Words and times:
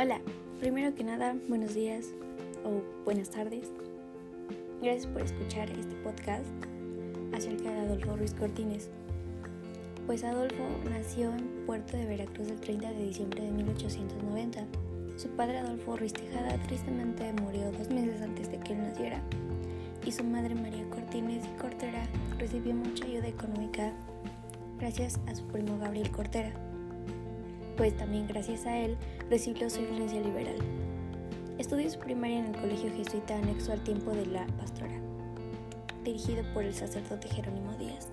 Hola, 0.00 0.20
primero 0.60 0.94
que 0.94 1.02
nada, 1.02 1.34
buenos 1.48 1.74
días 1.74 2.06
o 2.64 3.04
buenas 3.04 3.30
tardes. 3.30 3.72
Gracias 4.80 5.06
por 5.08 5.22
escuchar 5.22 5.68
este 5.70 5.92
podcast 6.04 6.46
acerca 7.34 7.68
de 7.68 7.80
Adolfo 7.80 8.16
Ruiz 8.16 8.32
Cortines. 8.32 8.90
Pues 10.06 10.22
Adolfo 10.22 10.62
nació 10.88 11.34
en 11.34 11.66
Puerto 11.66 11.96
de 11.96 12.06
Veracruz 12.06 12.46
el 12.46 12.60
30 12.60 12.92
de 12.92 13.06
diciembre 13.06 13.42
de 13.42 13.50
1890. 13.50 14.66
Su 15.16 15.30
padre 15.30 15.58
Adolfo 15.58 15.96
Ruiz 15.96 16.12
Tejada 16.12 16.56
tristemente 16.68 17.32
murió 17.32 17.72
dos 17.72 17.90
meses 17.90 18.22
antes 18.22 18.52
de 18.52 18.60
que 18.60 18.74
él 18.74 18.82
naciera 18.82 19.20
y 20.06 20.12
su 20.12 20.22
madre 20.22 20.54
María 20.54 20.88
Cortines 20.90 21.44
y 21.44 21.60
Cortera 21.60 22.06
recibió 22.38 22.72
mucha 22.72 23.04
ayuda 23.04 23.26
económica 23.26 23.92
gracias 24.78 25.18
a 25.26 25.34
su 25.34 25.44
primo 25.48 25.76
Gabriel 25.76 26.12
Cortera 26.12 26.67
pues 27.78 27.96
también 27.96 28.26
gracias 28.26 28.66
a 28.66 28.76
él 28.76 28.96
recibió 29.30 29.70
su 29.70 29.80
influencia 29.80 30.20
liberal. 30.20 30.56
Estudió 31.58 31.88
su 31.88 31.98
primaria 32.00 32.40
en 32.40 32.54
el 32.54 32.60
colegio 32.60 32.92
jesuita 32.92 33.38
anexo 33.38 33.72
al 33.72 33.82
tiempo 33.84 34.10
de 34.10 34.26
la 34.26 34.46
pastora, 34.58 35.00
dirigido 36.04 36.42
por 36.52 36.64
el 36.64 36.74
sacerdote 36.74 37.28
Jerónimo 37.28 37.72
Díaz. 37.78 38.08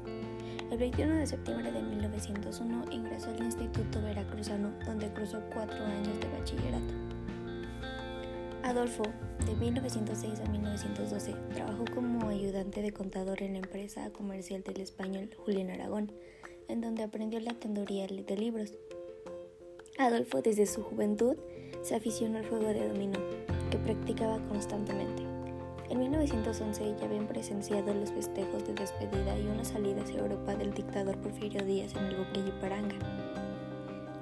El 0.72 0.78
21 0.78 1.16
de 1.16 1.28
septiembre 1.28 1.72
de 1.72 1.82
1901 1.82 2.86
ingresó 2.92 3.30
al 3.32 3.44
Instituto 3.44 4.02
Veracruzano, 4.02 4.72
donde 4.86 5.12
cruzó 5.14 5.42
cuatro 5.52 5.84
años 5.84 6.20
de 6.20 6.40
bachillerato. 6.40 6.94
Adolfo, 8.64 9.04
de 9.46 9.56
1906 9.56 10.40
a 10.40 10.50
1912, 10.50 11.34
trabajó 11.54 11.86
como 11.94 12.30
ayudante 12.30 12.82
de 12.82 12.92
contador 12.92 13.42
en 13.42 13.54
la 13.54 13.60
empresa 13.60 14.12
comercial 14.12 14.64
del 14.64 14.82
español 14.82 15.30
Julián 15.38 15.72
Aragón, 15.72 16.12
en 16.68 16.82
donde 16.82 17.04
aprendió 17.04 17.40
la 17.40 17.54
tendoría 17.54 18.08
de 18.08 18.38
libros. 18.38 18.74
Adolfo 19.98 20.42
desde 20.42 20.66
su 20.66 20.84
juventud 20.84 21.38
se 21.82 21.96
aficionó 21.96 22.40
al 22.40 22.50
juego 22.50 22.68
de 22.68 22.86
dominó, 22.86 23.18
que 23.72 23.78
practicaba 23.78 24.40
constantemente. 24.50 25.24
En 25.90 26.00
1911 26.00 26.96
ya 27.00 27.06
habían 27.06 27.28
presenciado 27.28 27.94
los 27.94 28.12
festejos 28.12 28.68
de 28.68 28.74
despedida 28.74 29.40
y 29.40 29.48
una 29.48 29.64
salida 29.64 30.02
hacia 30.02 30.20
Europa 30.20 30.54
del 30.56 30.74
dictador 30.74 31.18
Porfirio 31.20 31.64
Díaz 31.64 31.96
en 31.96 32.08
el 32.08 32.18
buque 32.18 32.44
Yiparanga, 32.44 32.98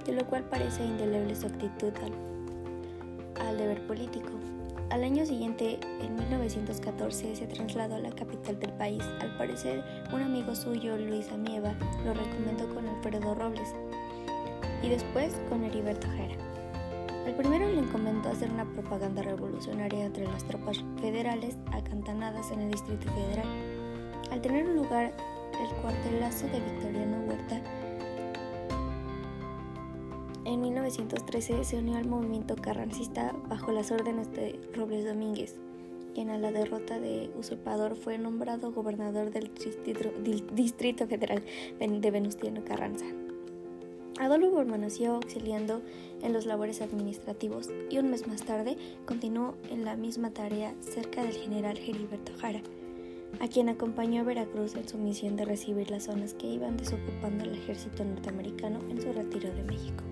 de 0.06 0.14
lo 0.14 0.24
cual 0.28 0.44
parece 0.44 0.86
indeleble 0.86 1.36
su 1.36 1.48
actitud 1.48 1.94
al, 2.04 3.48
al 3.48 3.58
deber 3.58 3.88
político. 3.88 4.30
Al 4.92 5.04
año 5.04 5.26
siguiente, 5.26 5.80
en 6.02 6.14
1914, 6.14 7.36
se 7.36 7.48
trasladó 7.48 7.96
a 7.96 8.00
la 8.00 8.12
capital 8.12 8.60
del 8.60 8.74
país. 8.74 9.02
Al 9.22 9.36
parecer, 9.38 9.84
un 10.14 10.22
amigo 10.22 10.54
suyo, 10.54 10.98
Luis 10.98 11.32
Amieva, 11.32 11.74
lo 12.06 12.14
recomendó 12.14 12.72
con 12.76 12.88
Alfredo 12.88 13.34
Robles, 13.34 13.74
y 14.84 14.90
después 14.90 15.34
con 15.50 15.64
Heriberto 15.64 16.08
Jara. 16.08 16.36
El 17.26 17.36
primero 17.36 17.68
le 17.68 17.80
encomendó 17.80 18.30
hacer 18.30 18.52
una 18.52 18.66
propaganda 18.66 19.22
revolucionaria 19.22 20.06
entre 20.06 20.26
las 20.26 20.44
tropas 20.44 20.84
federales 21.02 21.58
acantanadas 21.72 22.52
en 22.52 22.60
el 22.60 22.72
Distrito 22.72 23.10
Federal. 23.14 23.48
Al 24.30 24.42
tener 24.42 24.68
lugar 24.68 25.14
el 25.60 25.76
cuartelazo 25.82 26.48
de 26.48 26.60
Victoriano 26.60 27.22
Huerta, 27.26 27.62
en 30.44 30.62
1913 30.62 31.64
se 31.64 31.78
unió 31.78 31.98
al 31.98 32.06
movimiento 32.06 32.56
carrancista 32.56 33.34
bajo 33.48 33.72
las 33.72 33.92
órdenes 33.92 34.32
de 34.34 34.60
Robles 34.76 35.06
Domínguez, 35.06 35.56
quien 36.14 36.30
a 36.30 36.38
la 36.38 36.52
derrota 36.52 37.00
de 37.00 37.32
usurpador 37.40 37.96
fue 37.96 38.18
nombrado 38.18 38.74
gobernador 38.74 39.32
del 39.32 39.50
Distrito, 40.54 41.08
Federal 41.08 41.42
de 41.80 42.12
Venustiano 42.12 42.66
Carranza. 42.66 43.06
Adolfo 44.20 44.56
permaneció 44.56 45.16
auxiliando 45.16 45.82
en 46.22 46.34
los 46.34 46.46
labores 46.46 46.82
administrativos 46.82 47.70
y 47.90 47.98
un 47.98 48.12
mes 48.12 48.28
más 48.28 48.44
tarde 48.44 48.78
continuó 49.06 49.56
en 49.70 49.86
la 49.86 49.96
misma 49.96 50.30
tarea 50.30 50.76
cerca 50.82 51.24
del 51.24 51.34
general 51.34 51.78
Heriberto 51.78 52.32
Jara, 52.40 52.62
a 53.40 53.48
quien 53.48 53.70
acompañó 53.70 54.22
a 54.22 54.24
Veracruz 54.24 54.76
en 54.76 54.88
su 54.88 54.98
misión 54.98 55.36
de 55.36 55.46
recibir 55.46 55.90
las 55.90 56.04
zonas 56.04 56.36
que 56.36 56.48
iban 56.48 56.78
desocupando 56.78 57.44
el 57.44 57.56
ejército 57.56 58.06
norteamericano 58.06 58.80
en 58.90 59.02
su 59.02 59.12
retiro 59.12 59.52
de 59.52 59.64
México. 59.64 60.04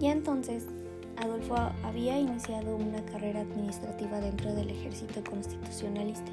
Ya 0.00 0.10
entonces, 0.10 0.66
Adolfo 1.16 1.54
había 1.84 2.18
iniciado 2.18 2.76
una 2.76 3.02
carrera 3.06 3.42
administrativa 3.42 4.20
dentro 4.20 4.52
del 4.52 4.70
ejército 4.70 5.22
constitucionalista 5.22 6.32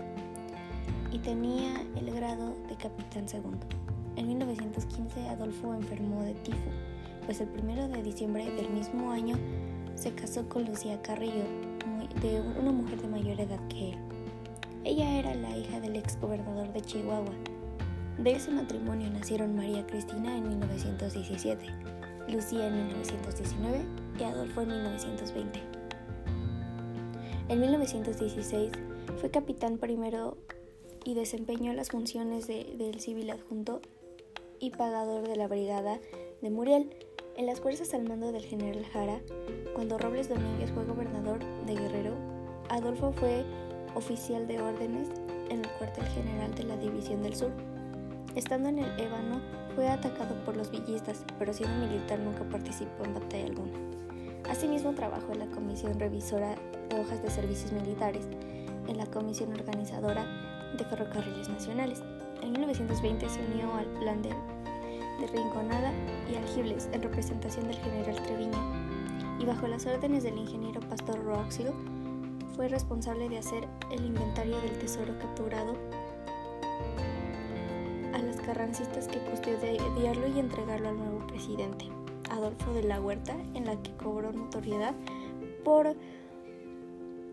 tenía 1.23 1.81
el 1.95 2.13
grado 2.13 2.55
de 2.67 2.75
capitán 2.75 3.27
segundo. 3.27 3.65
En 4.15 4.27
1915 4.27 5.29
Adolfo 5.29 5.73
enfermó 5.73 6.23
de 6.23 6.33
tifo, 6.33 6.57
pues 7.25 7.41
el 7.41 7.49
1 7.49 7.89
de 7.89 8.03
diciembre 8.03 8.49
del 8.51 8.69
mismo 8.69 9.11
año 9.11 9.37
se 9.95 10.13
casó 10.13 10.47
con 10.49 10.65
Lucía 10.65 11.01
Carrillo, 11.01 11.45
de 12.21 12.41
una 12.59 12.71
mujer 12.71 13.01
de 13.01 13.07
mayor 13.07 13.39
edad 13.39 13.59
que 13.67 13.91
él. 13.91 13.97
Ella 14.83 15.19
era 15.19 15.35
la 15.35 15.55
hija 15.55 15.79
del 15.79 15.95
ex 15.95 16.19
gobernador 16.19 16.73
de 16.73 16.81
Chihuahua. 16.81 17.33
De 18.17 18.31
ese 18.31 18.51
matrimonio 18.51 19.09
nacieron 19.11 19.55
María 19.55 19.85
Cristina 19.85 20.35
en 20.35 20.49
1917, 20.49 21.65
Lucía 22.29 22.67
en 22.67 22.87
1919 22.87 23.81
y 24.19 24.23
Adolfo 24.23 24.61
en 24.61 24.67
1920. 24.69 25.59
En 27.49 27.59
1916 27.59 28.71
fue 29.19 29.29
capitán 29.29 29.77
primero 29.77 30.37
y 31.03 31.13
desempeñó 31.13 31.73
las 31.73 31.89
funciones 31.89 32.47
de, 32.47 32.75
del 32.77 32.99
civil 32.99 33.29
adjunto 33.29 33.81
y 34.59 34.69
pagador 34.71 35.27
de 35.27 35.35
la 35.35 35.47
brigada 35.47 35.99
de 36.41 36.49
Muriel 36.49 36.95
en 37.35 37.45
las 37.45 37.59
fuerzas 37.59 37.93
al 37.93 38.07
mando 38.07 38.31
del 38.31 38.43
general 38.43 38.85
Jara. 38.85 39.21
Cuando 39.73 39.97
Robles 39.97 40.29
Domínguez 40.29 40.71
fue 40.71 40.85
gobernador 40.85 41.39
de 41.65 41.75
Guerrero, 41.75 42.15
Adolfo 42.69 43.11
fue 43.13 43.43
oficial 43.95 44.47
de 44.47 44.61
órdenes 44.61 45.09
en 45.49 45.59
el 45.59 45.71
cuartel 45.77 46.05
general 46.05 46.53
de 46.55 46.63
la 46.63 46.77
División 46.77 47.23
del 47.23 47.35
Sur. 47.35 47.51
Estando 48.35 48.69
en 48.69 48.79
el 48.79 48.99
Ébano, 48.99 49.41
fue 49.75 49.87
atacado 49.87 50.35
por 50.45 50.55
los 50.55 50.69
villistas, 50.69 51.25
pero 51.39 51.53
siendo 51.53 51.87
militar 51.87 52.19
nunca 52.19 52.47
participó 52.49 53.03
en 53.05 53.13
batalla 53.13 53.45
alguna. 53.45 53.73
Asimismo, 54.49 54.93
trabajó 54.93 55.31
en 55.33 55.39
la 55.39 55.47
Comisión 55.47 55.99
Revisora 55.99 56.55
de 56.89 56.99
Hojas 56.99 57.21
de 57.23 57.29
Servicios 57.29 57.71
Militares, 57.71 58.27
en 58.87 58.97
la 58.97 59.05
Comisión 59.05 59.53
Organizadora 59.53 60.25
de 60.77 60.85
Ferrocarriles 60.85 61.49
Nacionales. 61.49 62.01
En 62.41 62.51
1920 62.53 63.29
se 63.29 63.39
unió 63.53 63.73
al 63.75 63.85
plan 63.99 64.21
de, 64.21 64.29
Rinconada 65.33 65.93
y 66.31 66.35
Algibles 66.35 66.89
en 66.93 67.03
representación 67.03 67.67
del 67.67 67.77
general 67.77 68.15
Treviño 68.23 68.57
y 69.39 69.45
bajo 69.45 69.67
las 69.67 69.85
órdenes 69.85 70.23
del 70.23 70.35
ingeniero 70.35 70.79
Pastor 70.81 71.23
Roxil 71.23 71.67
fue 72.55 72.67
responsable 72.67 73.29
de 73.29 73.37
hacer 73.37 73.67
el 73.91 74.05
inventario 74.05 74.59
del 74.61 74.79
tesoro 74.79 75.17
capturado 75.19 75.75
a 78.13 78.17
las 78.17 78.37
carrancistas 78.37 79.07
que 79.07 79.19
custodiarlo 79.19 80.27
y 80.27 80.39
entregarlo 80.39 80.89
al 80.89 80.97
nuevo 80.97 81.27
presidente, 81.27 81.85
Adolfo 82.29 82.73
de 82.73 82.83
la 82.83 82.99
Huerta, 82.99 83.35
en 83.53 83.65
la 83.65 83.81
que 83.81 83.91
cobró 83.93 84.31
notoriedad 84.31 84.95
por 85.63 85.95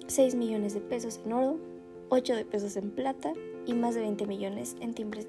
6 0.06 0.34
millones 0.34 0.74
de 0.74 0.80
pesos 0.80 1.20
en 1.24 1.32
oro, 1.32 1.56
8 2.10 2.36
de 2.36 2.44
pesos 2.44 2.76
en 2.76 2.90
plata 2.90 3.32
y 3.66 3.74
más 3.74 3.94
de 3.94 4.00
20 4.00 4.26
millones 4.26 4.76
en 4.80 4.94
timbres 4.94 5.26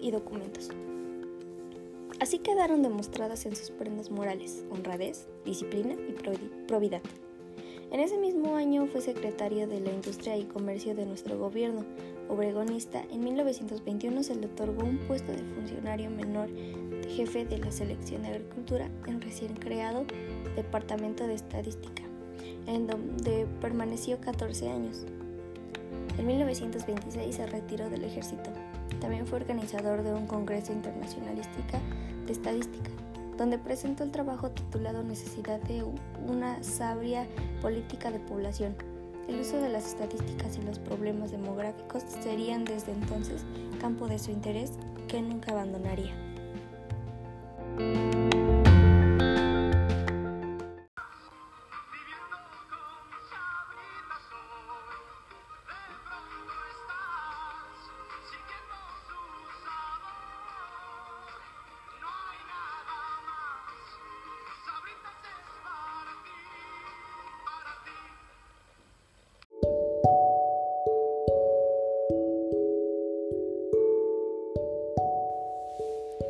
y 0.00 0.10
documentos. 0.10 0.70
Así 2.18 2.38
quedaron 2.38 2.82
demostradas 2.82 3.46
en 3.46 3.54
sus 3.54 3.70
prendas 3.70 4.10
morales 4.10 4.64
honradez, 4.70 5.28
disciplina 5.44 5.94
y 5.94 6.12
probidad. 6.66 7.02
En 7.92 8.00
ese 8.00 8.18
mismo 8.18 8.56
año 8.56 8.86
fue 8.86 9.00
secretario 9.00 9.68
de 9.68 9.80
la 9.80 9.92
Industria 9.92 10.36
y 10.36 10.44
Comercio 10.44 10.96
de 10.96 11.06
nuestro 11.06 11.38
gobierno 11.38 11.84
obregonista. 12.28 13.04
En 13.12 13.22
1921 13.22 14.22
se 14.24 14.34
le 14.34 14.46
otorgó 14.46 14.84
un 14.84 14.98
puesto 15.06 15.30
de 15.30 15.44
funcionario 15.54 16.10
menor 16.10 16.48
de 16.50 17.08
jefe 17.08 17.44
de 17.44 17.58
la 17.58 17.70
Selección 17.70 18.22
de 18.22 18.28
Agricultura 18.28 18.90
en 19.06 19.20
recién 19.20 19.54
creado 19.54 20.04
Departamento 20.56 21.26
de 21.26 21.34
Estadística, 21.34 22.02
en 22.66 22.88
donde 22.88 23.46
permaneció 23.60 24.20
14 24.20 24.68
años. 24.68 25.06
En 26.18 26.26
1926 26.26 27.34
se 27.34 27.46
retiró 27.46 27.90
del 27.90 28.04
ejército. 28.04 28.50
También 29.00 29.26
fue 29.26 29.38
organizador 29.38 30.02
de 30.02 30.14
un 30.14 30.26
congreso 30.26 30.72
internacionalística 30.72 31.78
de 32.26 32.32
estadística, 32.32 32.90
donde 33.36 33.58
presentó 33.58 34.04
el 34.04 34.10
trabajo 34.10 34.50
titulado 34.50 35.02
Necesidad 35.02 35.60
de 35.60 35.84
una 36.26 36.62
sabia 36.62 37.26
política 37.60 38.10
de 38.10 38.20
población. 38.20 38.74
El 39.28 39.40
uso 39.40 39.60
de 39.60 39.68
las 39.68 39.86
estadísticas 39.86 40.56
y 40.56 40.62
los 40.62 40.78
problemas 40.78 41.32
demográficos 41.32 42.04
serían 42.22 42.64
desde 42.64 42.92
entonces 42.92 43.44
campo 43.80 44.06
de 44.06 44.18
su 44.18 44.30
interés 44.30 44.72
que 45.08 45.20
nunca 45.20 45.52
abandonaría. 45.52 46.14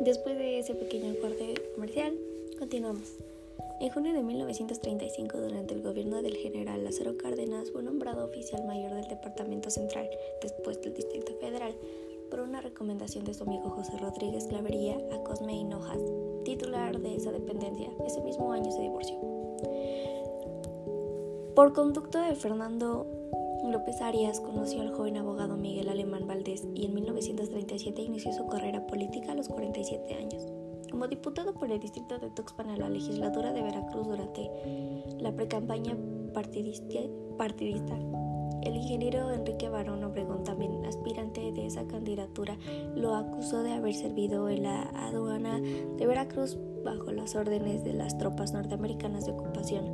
Después 0.07 0.37
de 0.37 0.59
ese 0.59 0.73
pequeño 0.73 1.15
corte 1.19 1.53
comercial, 1.75 2.17
continuamos. 2.57 3.17
En 3.81 3.89
junio 3.89 4.13
de 4.13 4.23
1935, 4.23 5.37
durante 5.37 5.73
el 5.73 5.81
gobierno 5.81 6.21
del 6.21 6.37
general 6.37 6.85
Lázaro 6.85 7.17
Cárdenas, 7.17 7.71
fue 7.71 7.83
nombrado 7.83 8.23
oficial 8.23 8.65
mayor 8.65 8.93
del 8.93 9.09
Departamento 9.09 9.69
Central, 9.69 10.09
después 10.41 10.79
del 10.79 10.93
Distrito 10.93 11.33
Federal, 11.41 11.75
por 12.31 12.39
una 12.39 12.61
recomendación 12.61 13.25
de 13.25 13.33
su 13.33 13.43
amigo 13.43 13.69
José 13.69 13.97
Rodríguez 13.97 14.45
Clavería 14.45 14.95
a 15.11 15.21
Cosme 15.23 15.53
Hinojas, 15.57 15.99
titular 16.45 16.97
de 17.01 17.13
esa 17.13 17.33
dependencia. 17.33 17.89
Ese 18.05 18.21
mismo 18.21 18.53
año 18.53 18.71
se 18.71 18.83
divorció. 18.83 19.17
Por 21.53 21.73
conducto 21.73 22.21
de 22.21 22.33
Fernando 22.35 23.16
López 23.71 24.01
Arias 24.01 24.39
conoció 24.39 24.81
al 24.81 24.91
joven 24.91 25.17
abogado 25.17 25.57
Miguel 25.57 25.89
Alemán 25.89 26.27
Valdés 26.27 26.67
y 26.73 26.85
en 26.85 26.93
1937 26.93 28.01
inició 28.01 28.31
su 28.33 28.47
carrera 28.47 28.85
política 28.87 29.31
a 29.31 29.35
los 29.35 29.49
47 29.49 30.13
años. 30.13 30.45
Como 30.89 31.07
diputado 31.07 31.53
por 31.53 31.71
el 31.71 31.79
distrito 31.79 32.17
de 32.17 32.29
Tuxpan 32.29 32.69
a 32.69 32.77
la 32.77 32.89
legislatura 32.89 33.51
de 33.51 33.61
Veracruz 33.61 34.07
durante 34.07 34.49
la 35.19 35.31
precampaña 35.33 35.97
partidista, 36.33 37.95
el 38.63 38.75
ingeniero 38.75 39.31
Enrique 39.31 39.69
Barón 39.69 40.03
Obregón, 40.03 40.43
también 40.43 40.85
aspirante 40.85 41.51
de 41.51 41.65
esa 41.65 41.85
candidatura, 41.87 42.57
lo 42.95 43.15
acusó 43.15 43.63
de 43.63 43.73
haber 43.73 43.93
servido 43.93 44.49
en 44.49 44.63
la 44.63 44.83
aduana 45.07 45.59
de 45.59 46.05
Veracruz 46.05 46.57
bajo 46.83 47.11
las 47.11 47.35
órdenes 47.35 47.83
de 47.83 47.93
las 47.93 48.17
tropas 48.17 48.53
norteamericanas 48.53 49.25
de 49.25 49.33
ocupación. 49.33 49.85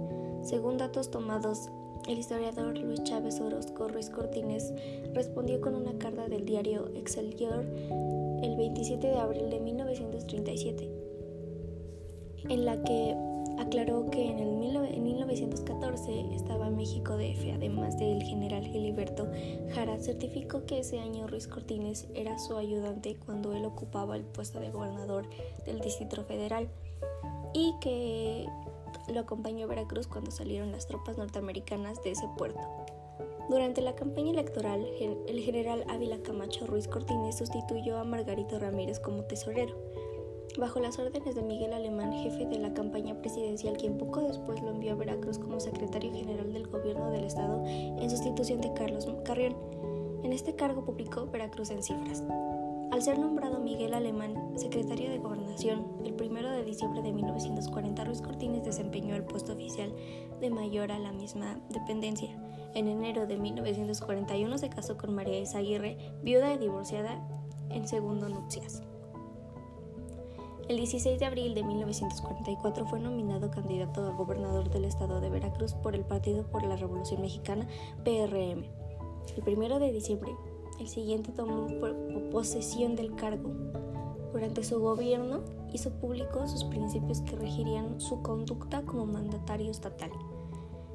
Según 0.44 0.78
datos 0.78 1.10
tomados 1.10 1.72
el 2.08 2.20
historiador 2.20 2.78
Luis 2.78 3.04
Chávez 3.04 3.40
Orozco 3.40 3.88
Ruiz 3.88 4.10
Cortines 4.10 4.74
respondió 5.14 5.62
con 5.62 5.76
una 5.76 5.98
carta 5.98 6.28
del 6.28 6.46
diario 6.46 6.90
Excelsior 6.96 7.66
el 8.42 8.56
27 8.58 9.08
de 9.08 9.18
abril 9.18 9.50
de 9.50 9.60
1937, 9.60 10.90
en 12.50 12.66
la 12.66 12.84
que 12.84 13.16
aclaró 13.58 14.10
que 14.10 14.30
en, 14.30 14.40
el 14.40 14.52
1914 14.52 16.36
estaba 16.36 16.68
en 16.68 16.76
México 16.76 17.16
DF, 17.16 17.54
además 17.56 17.98
del 17.98 18.22
general 18.24 18.66
Giliberto 18.66 19.28
Jara, 19.74 19.98
certificó 20.00 20.66
que 20.66 20.80
ese 20.80 21.00
año 21.00 21.28
Ruiz 21.28 21.48
Cortines 21.48 22.08
era 22.14 22.38
su 22.40 22.58
ayudante 22.58 23.16
cuando 23.26 23.54
él 23.54 23.64
ocupaba 23.66 24.18
el 24.18 24.24
puesto 24.24 24.60
de 24.60 24.72
gobernador 24.72 25.26
del 25.66 25.80
Distrito 25.80 26.24
Federal 26.24 26.68
y 27.54 27.74
que 27.80 28.46
lo 29.08 29.20
acompañó 29.20 29.66
a 29.66 29.68
Veracruz 29.68 30.08
cuando 30.08 30.32
salieron 30.32 30.72
las 30.72 30.88
tropas 30.88 31.18
norteamericanas 31.18 32.02
de 32.04 32.12
ese 32.12 32.28
puerto. 32.38 32.62
Durante 33.50 33.82
la 33.82 33.96
campaña 33.96 34.32
electoral, 34.32 34.88
el 35.28 35.40
general 35.42 35.84
Ávila 35.90 36.18
Camacho 36.24 36.66
Ruiz 36.66 36.88
Cortines 36.88 37.38
sustituyó 37.38 37.98
a 37.98 38.04
Margarito 38.06 38.58
Ramírez 38.58 39.00
como 39.00 39.24
tesorero, 39.26 39.76
bajo 40.58 40.80
las 40.80 40.98
órdenes 41.00 41.36
de 41.36 41.42
Miguel 41.42 41.74
Alemán, 41.74 42.14
jefe 42.14 42.46
de 42.46 42.60
la 42.60 42.74
campaña 42.74 43.20
presidencial, 43.20 43.78
quien 43.78 43.98
poco 43.98 44.22
después 44.22 44.62
lo 44.62 44.70
envió 44.70 44.94
a 44.94 44.96
Veracruz 44.96 45.40
como 45.40 45.60
secretario 45.60 46.14
general 46.14 46.54
del 46.54 46.68
gobierno 46.68 47.12
del 47.12 47.26
estado 47.26 47.64
en 47.66 48.10
sustitución 48.10 48.62
de 48.62 48.74
Carlos 48.74 49.08
Carrión. 49.26 49.56
En 50.24 50.32
este 50.32 50.56
cargo 50.56 50.86
publicó 50.86 51.28
Veracruz 51.28 51.70
en 51.70 51.84
cifras. 51.84 52.24
Al 52.94 53.02
ser 53.02 53.18
nombrado 53.18 53.60
Miguel 53.60 53.96
Alemán 53.96 54.36
secretario 54.56 55.10
de 55.10 55.18
Gobernación, 55.18 55.84
el 56.06 56.14
1 56.14 56.52
de 56.52 56.64
diciembre 56.64 57.02
de 57.02 57.12
1940 57.12 58.04
Ruiz 58.04 58.22
Cortines 58.22 58.64
desempeñó 58.64 59.16
el 59.16 59.24
puesto 59.24 59.54
oficial 59.54 59.92
de 60.40 60.52
mayor 60.52 60.92
a 60.92 61.00
la 61.00 61.12
misma 61.12 61.60
dependencia. 61.70 62.30
En 62.76 62.88
enero 62.88 63.26
de 63.26 63.38
1941 63.38 64.60
se 64.60 64.70
casó 64.70 64.96
con 64.96 65.16
María 65.16 65.40
Isaguirre, 65.40 65.98
viuda 66.22 66.54
y 66.54 66.60
divorciada 66.60 67.20
en 67.72 67.88
segundo 67.88 68.30
nupcias. 68.30 68.84
El 70.70 70.78
16 70.78 71.20
de 71.20 71.26
abril 71.26 71.56
de 71.56 71.64
1944 71.64 72.86
fue 72.86 73.00
nominado 73.00 73.50
candidato 73.50 74.06
a 74.06 74.12
gobernador 74.12 74.70
del 74.70 74.86
estado 74.86 75.20
de 75.20 75.32
Veracruz 75.32 75.74
por 75.74 75.96
el 75.96 76.06
Partido 76.06 76.44
por 76.44 76.64
la 76.64 76.76
Revolución 76.76 77.22
Mexicana, 77.22 77.68
PRM. 78.04 78.66
El 79.36 79.58
1 79.58 79.80
de 79.80 79.92
diciembre 79.92 80.36
el 80.84 80.90
siguiente 80.90 81.32
tomó 81.32 81.68
posesión 82.30 82.98
del 82.98 83.16
cargo. 83.16 83.52
Durante 84.34 84.66
su 84.66 84.82
gobierno 84.82 85.40
hizo 85.72 85.92
público 85.92 86.46
sus 86.46 86.66
principios 86.66 87.22
que 87.22 87.38
regirían 87.38 88.02
su 88.02 88.22
conducta 88.22 88.82
como 88.82 89.06
mandatario 89.06 89.72
estatal. 89.72 90.12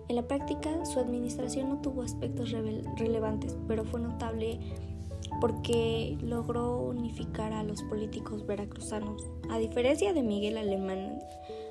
En 0.09 0.17
la 0.17 0.29
práctica, 0.29 0.85
su 0.85 1.01
administración 1.01 1.71
no 1.71 1.81
tuvo 1.81 2.03
aspectos 2.03 2.53
relevantes, 2.97 3.57
pero 3.67 3.85
fue 3.85 4.01
notable 4.01 4.59
porque 5.41 6.19
logró 6.21 6.81
unificar 6.81 7.55
a 7.55 7.63
los 7.63 7.83
políticos 7.85 8.47
veracruzanos. 8.47 9.27
A 9.49 9.59
diferencia 9.59 10.13
de 10.13 10.23
Miguel 10.23 10.59
Alemán, 10.59 11.19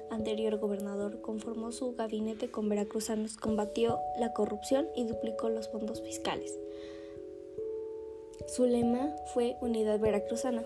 anterior 0.10 0.58
gobernador, 0.58 1.22
conformó 1.22 1.72
su 1.72 1.94
gabinete 1.94 2.50
con 2.50 2.68
veracruzanos, 2.68 3.38
combatió 3.38 4.00
la 4.20 4.34
corrupción 4.34 4.88
y 4.96 5.06
duplicó 5.06 5.50
los 5.50 5.70
fondos 5.70 6.02
fiscales. 6.02 6.58
Su 8.46 8.66
lema 8.66 9.16
fue 9.34 9.58
Unidad 9.62 10.00
Veracruzana. 10.00 10.64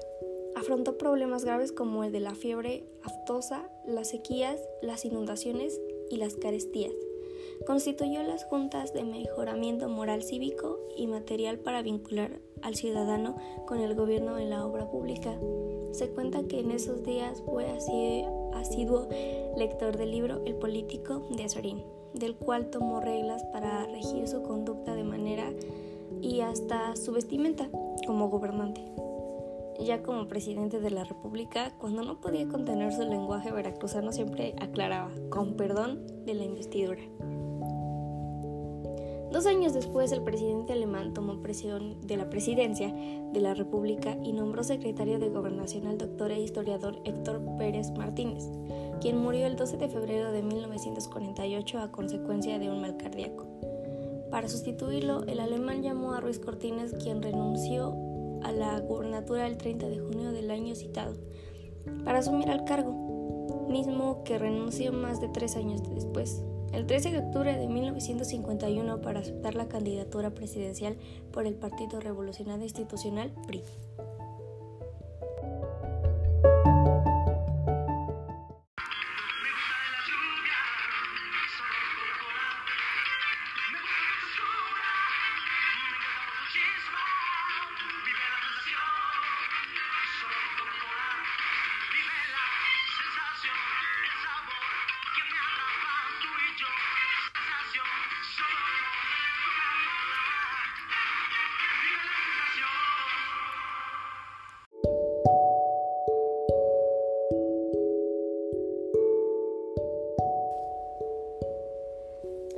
Afrontó 0.56 0.98
problemas 0.98 1.46
graves 1.46 1.72
como 1.72 2.04
el 2.04 2.12
de 2.12 2.20
la 2.20 2.36
fiebre 2.36 2.84
aftosa, 3.04 3.70
las 3.86 4.10
sequías, 4.10 4.60
las 4.82 5.06
inundaciones 5.06 5.80
y 6.10 6.18
las 6.18 6.36
carestías. 6.36 6.94
Constituyó 7.66 8.24
las 8.24 8.44
juntas 8.46 8.94
de 8.94 9.04
mejoramiento 9.04 9.88
moral 9.88 10.24
cívico 10.24 10.80
y 10.98 11.08
material 11.08 11.60
para 11.60 11.82
vincular 11.82 12.40
al 12.62 12.76
ciudadano 12.76 13.36
con 13.66 13.80
el 13.80 13.96
gobierno 13.96 14.38
en 14.38 14.50
la 14.50 14.66
obra 14.66 14.90
pública. 14.90 15.40
Se 15.92 16.10
cuenta 16.10 16.44
que 16.48 16.60
en 16.60 16.72
esos 16.72 17.04
días 17.04 17.42
fue 17.46 17.70
así 17.70 18.26
asiduo 18.54 19.08
lector 19.58 19.98
del 19.98 20.12
libro 20.12 20.44
El 20.46 20.56
político 20.56 21.28
de 21.32 21.44
Azorín, 21.46 21.84
del 22.14 22.36
cual 22.36 22.70
tomó 22.70 23.00
reglas 23.00 23.44
para 23.46 23.86
regir 23.88 24.28
su 24.28 24.42
conducta 24.44 24.96
de 24.96 25.04
manera 25.04 25.52
y 26.22 26.42
hasta 26.42 26.96
su 26.96 27.12
vestimenta 27.12 27.70
como 28.06 28.30
gobernante. 28.30 28.86
Ya 29.80 30.04
como 30.04 30.28
presidente 30.28 30.80
de 30.80 30.92
la 30.92 31.04
República, 31.04 31.72
cuando 31.80 32.04
no 32.04 32.22
podía 32.22 32.48
contener 32.48 32.94
su 32.94 33.02
lenguaje 33.02 33.52
veracruzano, 33.52 34.12
siempre 34.12 34.54
aclaraba, 34.60 35.12
con 35.30 35.56
perdón, 35.56 36.06
de 36.26 36.36
la 36.36 36.44
investidura. 36.44 37.02
Dos 39.32 39.46
años 39.46 39.74
después, 39.74 40.12
el 40.12 40.24
presidente 40.24 40.74
alemán 40.74 41.14
tomó 41.14 41.42
presión 41.42 42.06
de 42.06 42.18
la 42.18 42.30
presidencia 42.30 42.94
de 43.32 43.40
la 43.40 43.54
República 43.54 44.18
y 44.22 44.34
nombró 44.34 44.62
secretario 44.64 45.20
de 45.20 45.30
Gobernación 45.30 45.88
al 45.88 45.98
doctor 45.98 46.32
e 46.32 46.42
historiador 46.42 47.02
Héctor 47.06 47.42
Pérez 47.58 47.92
Martínez, 47.92 48.50
quien 49.00 49.18
murió 49.18 49.48
el 49.48 49.56
12 49.56 49.78
de 49.78 49.88
febrero 49.88 50.34
de 50.34 50.44
1948 50.44 51.80
a 51.80 51.92
consecuencia 51.94 52.60
de 52.60 52.70
un 52.70 52.82
mal 52.82 52.98
cardíaco. 52.98 53.48
Para 54.32 54.48
sustituirlo, 54.48 55.26
el 55.26 55.42
alemán 55.42 55.84
llamó 55.84 56.14
a 56.14 56.22
Ruiz 56.22 56.40
Cortines, 56.40 56.94
quien 56.94 57.22
renunció 57.22 57.94
a 58.44 58.54
la 58.54 58.80
gubernatura 58.80 59.46
el 59.46 59.58
30 59.58 59.90
de 59.90 60.00
junio 60.00 60.32
del 60.32 60.50
año 60.50 60.74
citado, 60.74 61.16
para 62.06 62.20
asumir 62.20 62.50
el 62.50 62.64
cargo, 62.64 63.68
mismo 63.70 64.24
que 64.24 64.40
renunció 64.40 64.94
más 64.94 65.20
de 65.20 65.28
tres 65.28 65.58
años 65.58 65.84
después, 65.94 66.42
el 66.72 66.88
13 66.88 67.12
de 67.12 67.18
octubre 67.20 67.58
de 67.58 67.68
1951, 67.68 69.02
para 69.02 69.20
aceptar 69.20 69.56
la 69.56 69.68
candidatura 69.68 70.30
presidencial 70.30 70.96
por 71.34 71.46
el 71.46 71.56
Partido 71.56 72.00
Revolucionario 72.00 72.64
Institucional 72.64 73.34
PRI. 73.48 73.64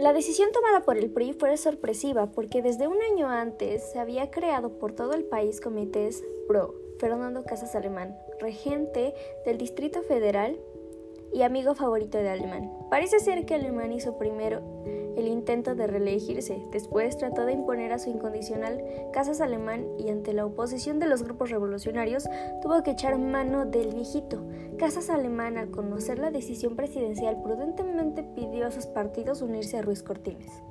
La 0.03 0.11
decisión 0.11 0.51
tomada 0.51 0.81
por 0.81 0.97
el 0.97 1.09
PRI 1.09 1.31
fue 1.31 1.55
sorpresiva 1.55 2.25
porque 2.25 2.61
desde 2.61 2.89
un 2.89 3.01
año 3.01 3.29
antes 3.29 3.89
se 3.89 3.99
había 3.99 4.31
creado 4.31 4.77
por 4.77 4.91
todo 4.91 5.13
el 5.13 5.23
país 5.23 5.61
comités 5.61 6.25
pro 6.45 6.75
Fernando 6.99 7.45
Casas 7.45 7.73
Alemán, 7.73 8.13
regente 8.37 9.13
del 9.45 9.57
Distrito 9.57 10.01
Federal 10.01 10.59
y 11.31 11.43
amigo 11.43 11.73
favorito 11.73 12.17
de 12.17 12.27
Alemán. 12.27 12.69
Parece 12.89 13.21
ser 13.21 13.45
que 13.45 13.55
Alemán 13.55 13.93
hizo 13.93 14.17
primero 14.17 14.61
el 15.17 15.27
intento 15.27 15.75
de 15.75 15.87
reelegirse. 15.87 16.61
Después 16.71 17.17
trató 17.17 17.45
de 17.45 17.53
imponer 17.53 17.93
a 17.93 17.99
su 17.99 18.09
incondicional 18.09 18.83
Casas 19.11 19.41
Alemán 19.41 19.85
y 19.97 20.09
ante 20.09 20.33
la 20.33 20.45
oposición 20.45 20.99
de 20.99 21.07
los 21.07 21.23
grupos 21.23 21.49
revolucionarios 21.49 22.27
tuvo 22.61 22.83
que 22.83 22.91
echar 22.91 23.17
mano 23.17 23.65
del 23.65 23.93
viejito. 23.93 24.43
Casas 24.77 25.09
Alemán, 25.09 25.57
al 25.57 25.71
conocer 25.71 26.19
la 26.19 26.31
decisión 26.31 26.75
presidencial, 26.75 27.41
prudentemente 27.41 28.23
pidió 28.23 28.67
a 28.67 28.71
sus 28.71 28.87
partidos 28.87 29.41
unirse 29.41 29.77
a 29.77 29.81
Ruiz 29.81 30.03
Cortines. 30.03 30.63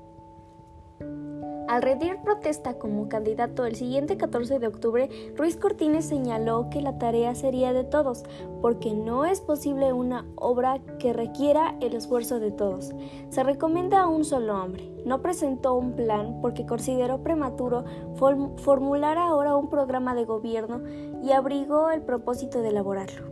Al 1.72 1.80
rendir 1.80 2.18
protesta 2.18 2.74
como 2.74 3.08
candidato 3.08 3.64
el 3.64 3.76
siguiente 3.76 4.18
14 4.18 4.58
de 4.58 4.66
octubre, 4.66 5.08
Ruiz 5.38 5.56
Cortines 5.56 6.04
señaló 6.04 6.68
que 6.68 6.82
la 6.82 6.98
tarea 6.98 7.34
sería 7.34 7.72
de 7.72 7.82
todos, 7.82 8.24
porque 8.60 8.92
no 8.92 9.24
es 9.24 9.40
posible 9.40 9.94
una 9.94 10.26
obra 10.36 10.80
que 10.98 11.14
requiera 11.14 11.74
el 11.80 11.94
esfuerzo 11.94 12.40
de 12.40 12.50
todos. 12.50 12.92
Se 13.30 13.42
recomienda 13.42 14.02
a 14.02 14.06
un 14.06 14.26
solo 14.26 14.62
hombre. 14.62 14.92
No 15.06 15.22
presentó 15.22 15.72
un 15.72 15.92
plan 15.92 16.40
porque 16.42 16.66
consideró 16.66 17.22
prematuro 17.22 17.84
formular 18.16 19.16
ahora 19.16 19.56
un 19.56 19.70
programa 19.70 20.14
de 20.14 20.26
gobierno 20.26 20.82
y 21.22 21.32
abrigó 21.32 21.90
el 21.90 22.02
propósito 22.02 22.60
de 22.60 22.68
elaborarlo. 22.68 23.31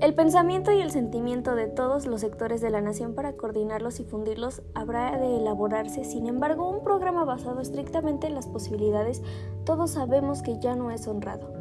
El 0.00 0.14
pensamiento 0.14 0.70
y 0.70 0.80
el 0.80 0.92
sentimiento 0.92 1.56
de 1.56 1.66
todos 1.66 2.06
los 2.06 2.20
sectores 2.20 2.60
de 2.60 2.70
la 2.70 2.80
nación 2.80 3.14
para 3.14 3.32
coordinarlos 3.32 3.98
y 3.98 4.04
fundirlos 4.04 4.62
habrá 4.72 5.18
de 5.18 5.38
elaborarse, 5.38 6.04
sin 6.04 6.28
embargo, 6.28 6.70
un 6.70 6.84
programa 6.84 7.24
basado 7.24 7.60
estrictamente 7.60 8.28
en 8.28 8.36
las 8.36 8.46
posibilidades, 8.46 9.24
todos 9.64 9.90
sabemos 9.90 10.42
que 10.42 10.60
ya 10.60 10.76
no 10.76 10.92
es 10.92 11.08
honrado. 11.08 11.52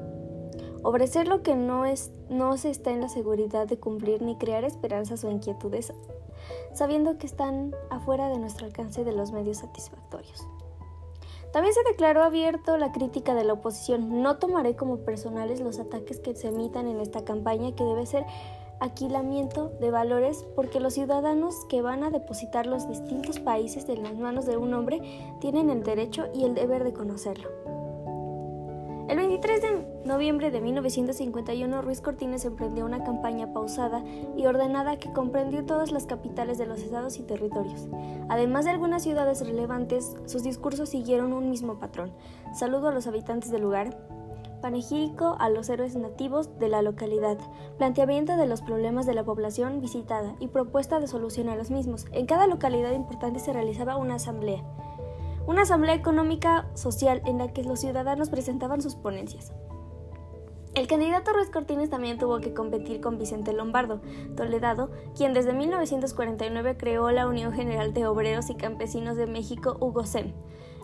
Ofrecer 0.84 1.28
lo 1.28 1.42
que 1.42 1.56
no, 1.56 1.86
es, 1.86 2.12
no 2.30 2.58
se 2.58 2.70
está 2.70 2.92
en 2.92 3.02
la 3.02 3.10
seguridad 3.10 3.68
de 3.68 3.80
cumplir 3.80 4.22
ni 4.22 4.38
crear 4.38 4.64
esperanzas 4.64 5.24
o 5.24 5.32
inquietudes, 5.32 5.92
sabiendo 6.74 7.18
que 7.18 7.26
están 7.26 7.74
afuera 7.90 8.30
de 8.30 8.38
nuestro 8.38 8.68
alcance 8.68 9.04
de 9.04 9.14
los 9.14 9.32
medios 9.32 9.58
satisfactorios. 9.58 10.48
También 11.58 11.74
se 11.74 11.82
declaró 11.90 12.22
abierto 12.22 12.78
la 12.78 12.92
crítica 12.92 13.34
de 13.34 13.44
la 13.44 13.54
oposición. 13.54 14.22
No 14.22 14.38
tomaré 14.38 14.76
como 14.76 14.98
personales 14.98 15.60
los 15.60 15.80
ataques 15.80 16.20
que 16.20 16.36
se 16.36 16.50
emitan 16.50 16.88
en 16.88 17.00
esta 17.00 17.26
campaña 17.26 17.76
que 17.76 17.84
debe 17.84 18.06
ser 18.06 18.28
aquilamiento 18.80 19.70
de 19.82 19.90
valores 19.90 20.46
porque 20.56 20.80
los 20.80 20.94
ciudadanos 20.94 21.66
que 21.68 21.82
van 21.82 22.04
a 22.04 22.12
depositar 22.12 22.68
los 22.68 22.88
distintos 22.88 23.40
países 23.40 23.90
en 23.90 24.04
las 24.04 24.14
manos 24.14 24.46
de 24.46 24.56
un 24.56 24.72
hombre 24.76 25.02
tienen 25.42 25.72
el 25.72 25.82
derecho 25.82 26.28
y 26.32 26.44
el 26.44 26.54
deber 26.54 26.84
de 26.84 26.94
conocerlo. 26.94 27.77
El 29.08 29.16
23 29.16 29.62
de 29.62 29.86
noviembre 30.04 30.52
de 30.52 30.60
1951, 30.60 31.82
Ruiz 31.82 32.02
Cortines 32.02 32.44
emprendió 32.44 32.86
una 32.86 33.06
campaña 33.06 33.54
pausada 33.54 34.04
y 34.36 34.46
ordenada 34.46 34.98
que 34.98 35.14
comprendió 35.14 35.64
todas 35.64 35.94
las 35.94 36.06
capitales 36.06 36.58
de 36.58 36.66
los 36.66 36.82
estados 36.82 37.18
y 37.18 37.24
territorios. 37.24 37.88
Además 38.28 38.66
de 38.66 38.72
algunas 38.72 39.04
ciudades 39.04 39.48
relevantes, 39.48 40.18
sus 40.26 40.44
discursos 40.44 40.90
siguieron 40.90 41.32
un 41.32 41.50
mismo 41.50 41.80
patrón. 41.80 42.12
Saludo 42.54 42.90
a 42.90 42.92
los 42.92 43.08
habitantes 43.08 43.50
del 43.50 43.62
lugar, 43.62 43.98
panegírico 44.62 45.38
a 45.40 45.50
los 45.50 45.70
héroes 45.70 45.96
nativos 45.96 46.60
de 46.60 46.68
la 46.68 46.82
localidad, 46.82 47.38
planteamiento 47.78 48.36
de 48.36 48.48
los 48.48 48.62
problemas 48.62 49.06
de 49.06 49.14
la 49.14 49.24
población 49.24 49.80
visitada 49.80 50.36
y 50.42 50.48
propuesta 50.48 51.00
de 51.00 51.08
solución 51.08 51.48
a 51.48 51.56
los 51.56 51.72
mismos. 51.72 52.08
En 52.12 52.26
cada 52.26 52.46
localidad 52.46 52.92
importante 52.92 53.40
se 53.40 53.54
realizaba 53.54 53.96
una 53.96 54.16
asamblea 54.16 54.66
una 55.48 55.64
asamblea 55.64 55.96
económica 55.96 56.68
social 56.76 57.22
en 57.26 57.40
la 57.40 57.52
que 57.54 57.64
los 57.64 57.80
ciudadanos 57.80 58.30
presentaban 58.30 58.82
sus 58.82 58.96
ponencias. 58.96 59.54
El 60.76 60.86
candidato 60.86 61.34
Ruiz 61.34 61.50
Cortines 61.50 61.90
también 61.90 62.20
tuvo 62.20 62.40
que 62.40 62.54
competir 62.54 63.02
con 63.02 63.18
Vicente 63.18 63.52
Lombardo 63.52 64.00
Toledado, 64.36 64.92
quien 65.16 65.34
desde 65.34 65.54
1949 65.54 66.78
creó 66.78 67.10
la 67.10 67.26
Unión 67.26 67.52
General 67.52 67.94
de 67.96 68.06
Obreros 68.06 68.52
y 68.52 68.56
Campesinos 68.56 69.18
de 69.18 69.26
México, 69.26 69.76
UGOSEM, 69.80 70.34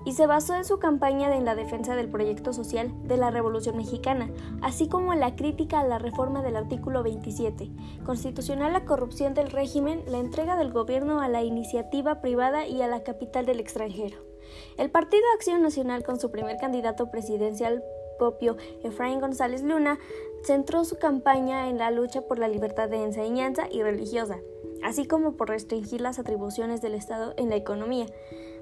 y 0.03 0.13
se 0.13 0.25
basó 0.25 0.55
en 0.55 0.65
su 0.65 0.79
campaña 0.79 1.35
en 1.35 1.45
la 1.45 1.53
defensa 1.53 1.95
del 1.95 2.09
proyecto 2.09 2.53
social 2.53 2.91
de 3.03 3.17
la 3.17 3.29
Revolución 3.29 3.77
Mexicana, 3.77 4.31
así 4.63 4.87
como 4.87 5.13
en 5.13 5.19
la 5.19 5.35
crítica 5.35 5.81
a 5.81 5.87
la 5.87 5.99
reforma 5.99 6.41
del 6.41 6.55
artículo 6.55 7.03
27, 7.03 7.69
constitucional 8.03 8.73
la 8.73 8.85
corrupción 8.85 9.35
del 9.35 9.51
régimen, 9.51 10.03
la 10.07 10.17
entrega 10.17 10.55
del 10.57 10.71
gobierno 10.71 11.21
a 11.21 11.27
la 11.27 11.43
iniciativa 11.43 12.19
privada 12.19 12.65
y 12.65 12.81
a 12.81 12.87
la 12.87 13.03
capital 13.03 13.45
del 13.45 13.59
extranjero. 13.59 14.32
El 14.77 14.89
Partido 14.89 15.23
Acción 15.35 15.61
Nacional, 15.61 16.03
con 16.03 16.19
su 16.19 16.31
primer 16.31 16.57
candidato 16.57 17.11
presidencial 17.11 17.83
propio, 18.17 18.57
Efraín 18.83 19.19
González 19.19 19.63
Luna, 19.63 19.99
centró 20.43 20.85
su 20.85 20.97
campaña 20.97 21.69
en 21.69 21.77
la 21.77 21.91
lucha 21.91 22.21
por 22.21 22.39
la 22.39 22.47
libertad 22.47 22.89
de 22.89 23.03
enseñanza 23.03 23.67
y 23.71 23.81
religiosa, 23.81 24.39
así 24.83 25.05
como 25.05 25.33
por 25.33 25.49
restringir 25.49 26.01
las 26.01 26.19
atribuciones 26.19 26.81
del 26.81 26.95
Estado 26.95 27.33
en 27.37 27.49
la 27.49 27.55
economía. 27.55 28.05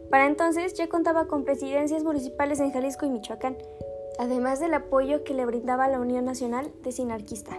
Para 0.09 0.27
entonces 0.27 0.73
ya 0.73 0.89
contaba 0.89 1.27
con 1.27 1.45
presidencias 1.45 2.03
municipales 2.03 2.59
en 2.59 2.71
Jalisco 2.71 3.05
y 3.05 3.09
Michoacán, 3.09 3.57
además 4.19 4.59
del 4.59 4.73
apoyo 4.73 5.23
que 5.23 5.33
le 5.33 5.45
brindaba 5.45 5.87
la 5.87 5.99
Unión 5.99 6.25
Nacional 6.25 6.71
de 6.83 6.91
Sinarquista. 6.91 7.57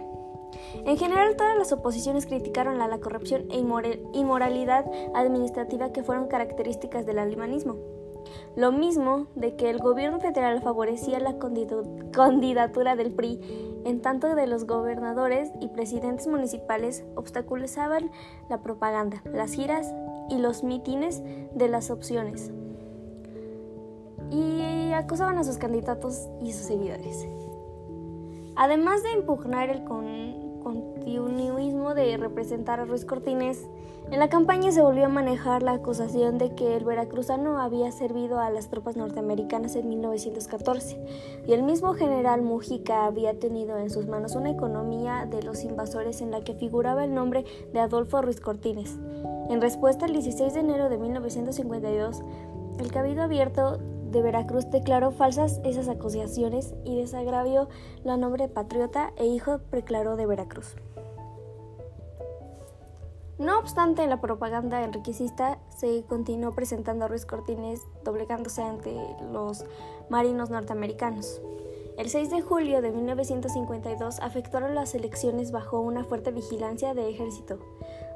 En 0.85 0.97
general, 0.97 1.35
todas 1.35 1.57
las 1.57 1.71
oposiciones 1.71 2.25
criticaron 2.25 2.77
la, 2.77 2.87
la 2.87 2.99
corrupción 2.99 3.47
e 3.49 3.57
inmoralidad 3.57 4.85
administrativa 5.15 5.91
que 5.91 6.03
fueron 6.03 6.27
características 6.27 7.05
del 7.05 7.19
alemanismo. 7.19 7.77
Lo 8.55 8.71
mismo 8.71 9.27
de 9.35 9.55
que 9.55 9.69
el 9.69 9.79
gobierno 9.79 10.19
federal 10.19 10.61
favorecía 10.61 11.19
la 11.19 11.37
candidatura 12.11 12.95
del 12.95 13.11
PRI, 13.11 13.39
en 13.85 14.01
tanto 14.01 14.35
de 14.35 14.47
los 14.47 14.65
gobernadores 14.65 15.51
y 15.59 15.67
presidentes 15.67 16.27
municipales 16.27 17.03
obstaculizaban 17.15 18.11
la 18.49 18.61
propaganda, 18.61 19.21
las 19.25 19.53
giras 19.53 19.93
y 20.29 20.37
los 20.37 20.63
mítines 20.63 21.21
de 21.53 21.67
las 21.67 21.91
opciones 21.91 22.51
y 24.33 24.93
acosaban 24.93 25.37
a 25.37 25.43
sus 25.43 25.57
candidatos 25.57 26.27
y 26.41 26.51
sus 26.51 26.65
seguidores. 26.65 27.27
Además 28.55 29.03
de 29.03 29.11
impugnar 29.11 29.69
el 29.69 29.83
continuismo 31.17 31.93
de 31.93 32.17
representar 32.17 32.79
a 32.79 32.85
Ruiz 32.85 33.05
Cortines, 33.05 33.67
en 34.11 34.19
la 34.19 34.29
campaña 34.29 34.71
se 34.71 34.81
volvió 34.81 35.05
a 35.05 35.09
manejar 35.09 35.63
la 35.63 35.73
acusación 35.73 36.37
de 36.37 36.55
que 36.55 36.75
el 36.75 36.85
veracruzano 36.85 37.59
había 37.59 37.91
servido 37.91 38.39
a 38.39 38.49
las 38.49 38.69
tropas 38.69 38.97
norteamericanas 38.97 39.75
en 39.75 39.89
1914 39.89 40.99
y 41.47 41.53
el 41.53 41.63
mismo 41.63 41.93
general 41.93 42.41
Mujica 42.41 43.05
había 43.05 43.39
tenido 43.39 43.77
en 43.77 43.89
sus 43.89 44.07
manos 44.07 44.35
una 44.35 44.51
economía 44.51 45.25
de 45.25 45.43
los 45.43 45.63
invasores 45.63 46.21
en 46.21 46.31
la 46.31 46.43
que 46.43 46.53
figuraba 46.53 47.03
el 47.03 47.13
nombre 47.13 47.45
de 47.73 47.79
Adolfo 47.79 48.21
Ruiz 48.21 48.39
Cortines. 48.39 48.97
En 49.49 49.61
respuesta, 49.61 50.05
el 50.05 50.13
16 50.13 50.53
de 50.53 50.59
enero 50.59 50.89
de 50.89 50.97
1952, 50.97 52.23
el 52.79 52.91
Cabildo 52.91 53.23
Abierto 53.23 53.77
de 53.77 54.21
Veracruz 54.21 54.69
declaró 54.69 55.11
falsas 55.11 55.59
esas 55.63 55.89
acusaciones 55.89 56.73
y 56.83 56.97
desagravió 56.97 57.67
la 58.03 58.17
nombre 58.17 58.47
patriota 58.47 59.11
e 59.17 59.25
hijo 59.25 59.59
preclaró 59.69 60.15
de 60.15 60.25
Veracruz. 60.25 60.75
No 63.39 63.57
obstante, 63.57 64.05
la 64.05 64.21
propaganda 64.21 64.83
enriquecista 64.83 65.57
se 65.69 66.03
continuó 66.03 66.51
presentando 66.51 67.05
a 67.05 67.07
Ruiz 67.07 67.25
Cortines 67.25 67.81
doblegándose 68.03 68.61
ante 68.61 68.95
los 69.31 69.65
marinos 70.09 70.51
norteamericanos. 70.51 71.41
El 71.97 72.09
6 72.09 72.29
de 72.29 72.41
julio 72.41 72.81
de 72.81 72.91
1952 72.91 74.19
afectaron 74.19 74.75
las 74.75 74.93
elecciones 74.95 75.51
bajo 75.51 75.79
una 75.79 76.03
fuerte 76.03 76.31
vigilancia 76.31 76.93
de 76.93 77.09
ejército. 77.09 77.59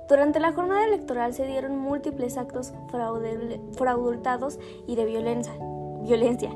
Durante 0.07 0.39
la 0.39 0.53
jornada 0.53 0.85
electoral 0.85 1.33
se 1.33 1.45
dieron 1.45 1.77
múltiples 1.77 2.37
actos 2.37 2.73
fraudultados 2.91 4.59
y 4.87 4.95
de 4.95 5.05
violencia. 5.05 6.51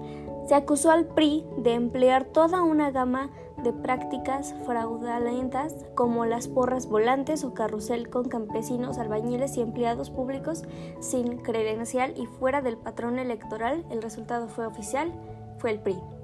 Se 0.47 0.55
acusó 0.55 0.91
al 0.91 1.05
PRI 1.05 1.45
de 1.57 1.73
emplear 1.73 2.25
toda 2.25 2.61
una 2.61 2.91
gama 2.91 3.29
de 3.63 3.73
prácticas 3.73 4.55
fraudulentas 4.65 5.75
como 5.95 6.25
las 6.25 6.47
porras 6.47 6.87
volantes 6.87 7.43
o 7.43 7.53
carrusel 7.53 8.09
con 8.09 8.27
campesinos, 8.29 8.97
albañiles 8.97 9.57
y 9.57 9.61
empleados 9.61 10.09
públicos 10.09 10.63
sin 10.99 11.37
credencial 11.37 12.13
y 12.17 12.25
fuera 12.25 12.61
del 12.61 12.77
patrón 12.77 13.19
electoral. 13.19 13.85
El 13.89 14.01
resultado 14.01 14.47
fue 14.47 14.65
oficial, 14.65 15.11
fue 15.57 15.71
el 15.71 15.79
PRI. 15.79 16.20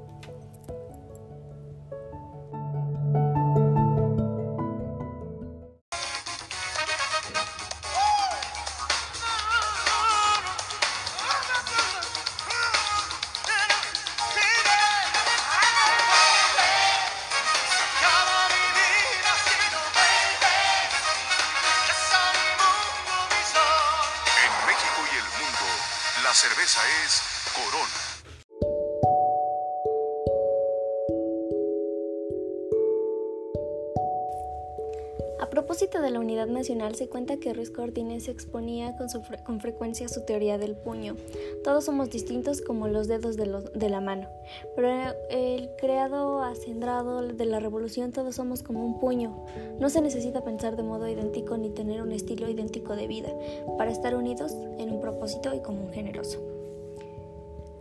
De 36.08 36.14
la 36.14 36.22
unidad 36.22 36.48
nacional 36.48 36.96
se 36.96 37.10
cuenta 37.10 37.36
que 37.36 37.54
Ruiz 37.54 37.70
Cortines 37.70 38.30
exponía 38.30 38.96
con, 38.96 39.08
con, 39.44 39.60
frecuencia 39.60 40.08
su 40.08 40.24
teoría 40.24 40.58
del 40.58 40.74
puño. 40.74 41.18
Todos 41.66 41.84
somos 41.84 42.10
distintos 42.10 42.62
como 42.62 42.88
los 42.88 43.10
dedos 43.10 43.36
de, 43.36 43.62
de 43.76 43.90
la 43.90 44.00
mano, 44.00 44.30
pero 44.74 45.14
el 45.30 45.70
creado 45.78 46.42
acendrado 46.44 47.22
de 47.28 47.46
la 47.46 47.60
revolución 47.60 48.14
todos 48.14 48.36
somos 48.36 48.64
como 48.64 48.86
un 48.86 49.02
puño. 49.02 49.46
No 49.82 49.90
se 49.90 50.00
necesita 50.00 50.46
pensar 50.46 50.78
de 50.78 50.84
modo 50.84 51.10
idéntico 51.10 51.58
ni 51.58 51.72
tener 51.72 52.02
un 52.02 52.14
estilo 52.14 52.50
idéntico 52.50 52.96
de 52.96 53.08
vida 53.08 53.34
para 53.78 53.92
estar 53.92 54.16
unidos 54.16 54.54
en 54.78 54.90
un 54.92 55.02
propósito 55.02 55.54
y 55.54 55.60
como 55.60 55.84
un 55.84 55.92
generoso. 55.92 56.57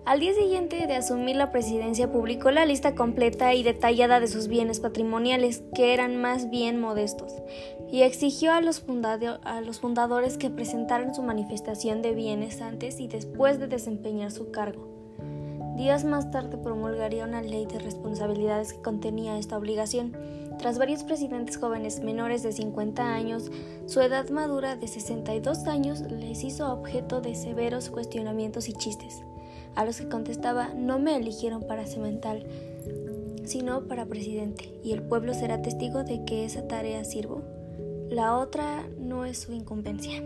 Al 0.06 0.20
día 0.20 0.32
siguiente 0.34 0.86
de 0.86 0.94
asumir 0.94 1.34
la 1.34 1.50
presidencia 1.50 2.12
publicó 2.12 2.52
la 2.52 2.64
lista 2.64 2.94
completa 2.94 3.54
y 3.54 3.64
detallada 3.64 4.20
de 4.20 4.28
sus 4.28 4.46
bienes 4.46 4.78
patrimoniales, 4.78 5.64
que 5.74 5.94
eran 5.94 6.14
más 6.22 6.48
bien 6.48 6.80
modestos, 6.80 7.32
y 7.90 8.02
exigió 8.02 8.52
a 8.52 8.60
los, 8.60 8.82
fundadores 8.82 10.38
que 10.38 10.48
presentaran 10.48 11.12
su 11.12 11.24
manifestación 11.24 12.02
de 12.02 12.14
bienes 12.14 12.62
antes 12.62 13.00
y 13.00 13.08
después 13.08 13.58
de 13.58 13.66
desempeñar 13.66 14.30
su 14.30 14.52
cargo. 14.52 14.86
Días 15.76 16.04
más 16.04 16.30
tarde 16.30 16.56
promulgaría 16.56 17.24
una 17.24 17.42
ley 17.42 17.66
de 17.66 17.80
responsabilidades 17.80 18.74
que 18.74 18.82
contenía 18.82 19.36
esta 19.38 19.58
obligación. 19.58 20.16
Tras 20.60 20.78
varios 20.78 21.02
presidentes 21.02 21.56
jóvenes 21.56 21.98
menores 21.98 22.44
de 22.44 22.52
50 22.52 23.12
años, 23.12 23.50
su 23.86 24.00
edad 24.00 24.30
madura 24.30 24.76
de 24.76 24.86
62 24.86 25.66
años 25.66 26.00
les 26.02 26.44
hizo 26.44 26.72
objeto 26.72 27.20
de 27.20 27.34
severos 27.34 27.90
cuestionamientos 27.90 28.68
y 28.68 28.72
chistes 28.72 29.24
a 29.76 29.84
los 29.84 29.98
que 29.98 30.08
contestaba 30.08 30.74
no 30.74 30.98
me 30.98 31.14
eligieron 31.16 31.62
para 31.62 31.86
cemental, 31.86 32.44
sino 33.44 33.86
para 33.86 34.06
presidente, 34.06 34.72
y 34.82 34.92
el 34.92 35.02
pueblo 35.02 35.34
será 35.34 35.62
testigo 35.62 36.02
de 36.02 36.24
que 36.24 36.44
esa 36.44 36.66
tarea 36.66 37.04
sirvo. 37.04 37.42
La 38.08 38.36
otra 38.36 38.88
no 38.98 39.24
es 39.24 39.38
su 39.38 39.52
incumbencia. 39.52 40.22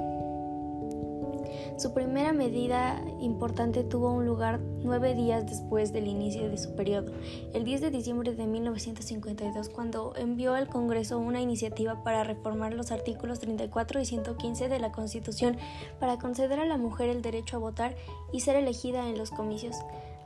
Su 1.78 1.94
primera 1.94 2.32
medida 2.32 3.02
importante 3.20 3.84
tuvo 3.84 4.12
un 4.12 4.26
lugar 4.26 4.60
nueve 4.82 5.14
días 5.14 5.46
después 5.46 5.92
del 5.92 6.06
inicio 6.06 6.48
de 6.48 6.58
su 6.58 6.74
periodo, 6.74 7.12
el 7.54 7.64
10 7.64 7.80
de 7.80 7.90
diciembre 7.90 8.34
de 8.34 8.46
1952, 8.46 9.68
cuando 9.68 10.12
envió 10.16 10.54
al 10.54 10.68
Congreso 10.68 11.18
una 11.18 11.40
iniciativa 11.40 12.02
para 12.02 12.24
reformar 12.24 12.74
los 12.74 12.90
artículos 12.92 13.40
34 13.40 14.00
y 14.00 14.04
115 14.04 14.68
de 14.68 14.78
la 14.78 14.92
Constitución 14.92 15.56
para 15.98 16.18
conceder 16.18 16.60
a 16.60 16.66
la 16.66 16.76
mujer 16.76 17.08
el 17.08 17.22
derecho 17.22 17.56
a 17.56 17.60
votar 17.60 17.96
y 18.32 18.40
ser 18.40 18.56
elegida 18.56 19.08
en 19.08 19.18
los 19.18 19.30
comicios. 19.30 19.76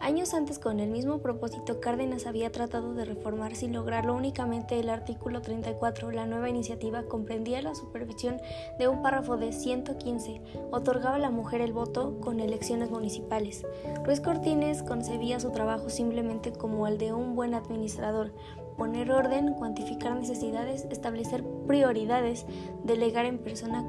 Años 0.04 0.34
antes, 0.34 0.58
con 0.58 0.80
el 0.80 0.90
mismo 0.90 1.20
propósito, 1.20 1.80
Cárdenas 1.80 2.26
había 2.26 2.52
tratado 2.52 2.92
de 2.92 3.06
reformar 3.06 3.56
sin 3.56 3.72
lograrlo 3.72 4.14
únicamente 4.14 4.78
el 4.78 4.90
artículo 4.90 5.40
34. 5.40 6.10
La 6.10 6.26
nueva 6.26 6.50
iniciativa 6.50 7.04
comprendía 7.04 7.62
la 7.62 7.74
supervisión 7.74 8.36
de 8.78 8.86
un 8.86 9.00
párrafo 9.00 9.38
de 9.38 9.54
115. 9.54 10.42
Otorgaba 10.72 11.16
a 11.16 11.20
la 11.20 11.30
mujer 11.30 11.62
el 11.62 11.72
voto 11.72 12.20
con 12.20 12.40
elecciones 12.40 12.90
municipales. 12.90 13.64
Ruiz 14.04 14.20
Cortines 14.20 14.82
concebía 14.82 15.40
su 15.40 15.52
trabajo 15.52 15.88
simplemente 15.88 16.52
como 16.52 16.86
el 16.86 16.98
de 16.98 17.14
un 17.14 17.34
buen 17.34 17.54
administrador. 17.54 18.34
Poner 18.76 19.10
orden, 19.10 19.54
cuantificar 19.54 20.14
necesidades, 20.16 20.86
establecer 20.90 21.42
prioridades, 21.66 22.44
delegar 22.84 23.24
en 23.24 23.38
persona 23.38 23.86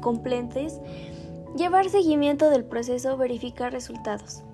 completes, 0.00 0.80
llevar 1.56 1.90
seguimiento 1.90 2.50
del 2.50 2.64
proceso, 2.64 3.16
verificar 3.16 3.72
resultados. 3.72 4.44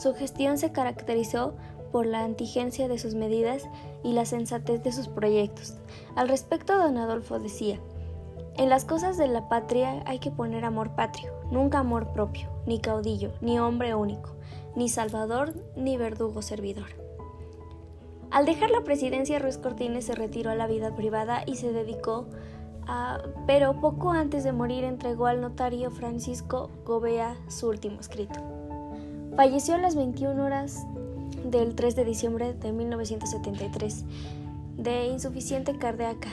Su 0.00 0.14
gestión 0.14 0.56
se 0.56 0.72
caracterizó 0.72 1.52
por 1.92 2.06
la 2.06 2.24
antigencia 2.24 2.88
de 2.88 2.98
sus 2.98 3.14
medidas 3.14 3.68
y 4.02 4.14
la 4.14 4.24
sensatez 4.24 4.82
de 4.82 4.92
sus 4.92 5.08
proyectos. 5.08 5.74
Al 6.16 6.30
respecto, 6.30 6.78
don 6.78 6.96
Adolfo 6.96 7.38
decía, 7.38 7.78
en 8.56 8.70
las 8.70 8.86
cosas 8.86 9.18
de 9.18 9.28
la 9.28 9.50
patria 9.50 10.02
hay 10.06 10.18
que 10.18 10.30
poner 10.30 10.64
amor 10.64 10.94
patrio, 10.94 11.30
nunca 11.50 11.80
amor 11.80 12.14
propio, 12.14 12.48
ni 12.64 12.80
caudillo, 12.80 13.32
ni 13.42 13.58
hombre 13.58 13.94
único, 13.94 14.30
ni 14.74 14.88
salvador, 14.88 15.52
ni 15.76 15.98
verdugo 15.98 16.40
servidor. 16.40 16.88
Al 18.30 18.46
dejar 18.46 18.70
la 18.70 18.84
presidencia, 18.84 19.38
Ruiz 19.38 19.58
Cortines 19.58 20.06
se 20.06 20.14
retiró 20.14 20.50
a 20.50 20.54
la 20.54 20.66
vida 20.66 20.96
privada 20.96 21.42
y 21.44 21.56
se 21.56 21.74
dedicó 21.74 22.24
a... 22.86 23.20
pero 23.46 23.78
poco 23.82 24.12
antes 24.12 24.44
de 24.44 24.52
morir 24.52 24.84
entregó 24.84 25.26
al 25.26 25.42
notario 25.42 25.90
Francisco 25.90 26.70
Gobea 26.86 27.36
su 27.48 27.68
último 27.68 28.00
escrito. 28.00 28.59
Falleció 29.36 29.74
a 29.74 29.78
las 29.78 29.94
21 29.94 30.44
horas 30.44 30.84
del 31.44 31.74
3 31.74 31.96
de 31.96 32.04
diciembre 32.04 32.52
de 32.54 32.72
1973 32.72 34.04
de 34.76 35.06
insuficiente 35.06 35.76
cardíaca 35.78 36.30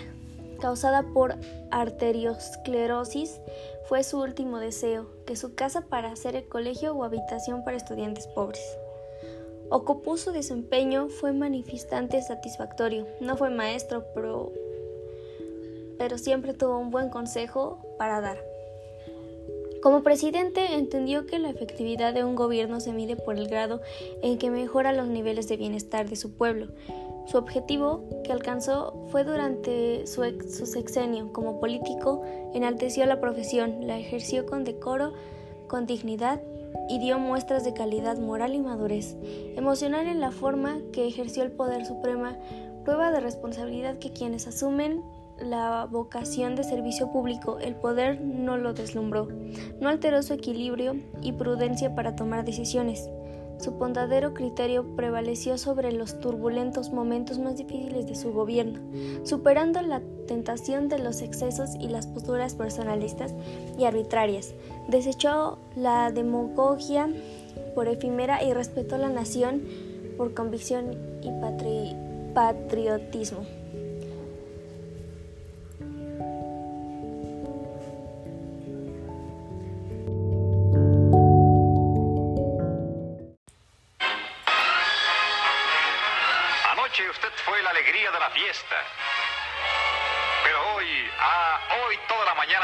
causada 0.57 1.03
por 1.03 1.35
arteriosclerosis. 1.71 3.39
Fue 3.87 4.03
su 4.03 4.19
último 4.19 4.59
deseo, 4.59 5.07
que 5.25 5.35
su 5.35 5.55
casa 5.55 5.81
para 5.81 6.11
hacer 6.11 6.35
el 6.35 6.47
colegio 6.47 6.93
o 6.93 7.03
habitación 7.03 7.63
para 7.63 7.77
estudiantes 7.77 8.27
pobres. 8.27 8.77
Ocupó 9.69 10.17
su 10.17 10.31
desempeño, 10.31 11.09
fue 11.09 11.33
manifestante 11.33 12.21
satisfactorio. 12.21 13.05
No 13.19 13.37
fue 13.37 13.49
maestro, 13.49 14.05
pero, 14.13 14.51
pero 15.97 16.17
siempre 16.17 16.53
tuvo 16.53 16.77
un 16.77 16.89
buen 16.89 17.09
consejo 17.09 17.79
para 17.97 18.21
dar. 18.21 18.46
Como 19.81 20.01
presidente 20.01 20.75
entendió 20.75 21.25
que 21.25 21.39
la 21.39 21.49
efectividad 21.49 22.13
de 22.13 22.23
un 22.23 22.35
gobierno 22.35 22.79
se 22.79 22.93
mide 22.93 23.15
por 23.15 23.35
el 23.37 23.47
grado 23.47 23.81
en 24.21 24.37
que 24.37 24.49
mejora 24.49 24.91
los 24.91 25.07
niveles 25.07 25.47
de 25.47 25.57
bienestar 25.57 26.09
de 26.09 26.15
su 26.15 26.33
pueblo. 26.33 26.67
Su 27.27 27.37
objetivo, 27.37 28.05
que 28.23 28.31
alcanzó, 28.31 29.05
fue 29.11 29.23
durante 29.23 30.07
su, 30.07 30.23
sexenio 30.65 31.31
como 31.33 31.59
político, 31.59 32.23
enalteció 32.53 33.05
la 33.05 33.19
profesión, 33.19 33.85
la 33.85 33.97
ejerció 33.97 34.45
con 34.45 34.63
decoro, 34.63 35.13
con 35.67 35.85
dignidad 35.85 36.41
y 36.89 36.99
dio 36.99 37.19
muestras 37.19 37.65
de 37.65 37.73
calidad 37.73 38.17
moral 38.17 38.55
y 38.55 38.59
madurez, 38.59 39.17
emocional 39.55 40.07
en 40.07 40.21
la 40.21 40.31
forma 40.31 40.79
que 40.93 41.05
ejerció 41.05 41.43
el 41.43 41.51
poder 41.51 41.85
suprema, 41.85 42.37
prueba 42.85 43.11
de 43.11 43.19
responsabilidad 43.19 43.99
que 43.99 44.13
quienes 44.13 44.47
asumen 44.47 45.03
la 45.41 45.87
vocación 45.89 46.55
de 46.55 46.63
servicio 46.63 47.11
público, 47.11 47.59
el 47.59 47.75
poder 47.75 48.21
no 48.21 48.57
lo 48.57 48.73
deslumbró, 48.73 49.27
no 49.79 49.89
alteró 49.89 50.21
su 50.23 50.33
equilibrio 50.33 50.95
y 51.21 51.33
prudencia 51.33 51.95
para 51.95 52.15
tomar 52.15 52.45
decisiones. 52.45 53.09
Su 53.59 53.71
bondadero 53.71 54.35
criterio 54.35 54.95
prevaleció 54.95 55.57
sobre 55.57 55.91
los 55.91 56.19
turbulentos 56.19 56.91
momentos 56.91 57.39
más 57.39 57.57
difíciles 57.57 58.05
de 58.05 58.15
su 58.15 58.31
gobierno, 58.31 58.79
superando 59.23 59.81
la 59.81 60.01
tentación 60.27 60.89
de 60.89 60.99
los 60.99 61.21
excesos 61.21 61.71
y 61.79 61.87
las 61.87 62.05
posturas 62.05 62.53
personalistas 62.53 63.33
y 63.77 63.85
arbitrarias. 63.85 64.53
Desechó 64.87 65.57
la 65.75 66.11
demagogia 66.11 67.09
por 67.73 67.87
efímera 67.87 68.43
y 68.43 68.53
respetó 68.53 68.97
la 68.97 69.09
nación 69.09 69.63
por 70.17 70.35
convicción 70.35 70.91
y 71.23 71.31
patriotismo. 72.33 73.56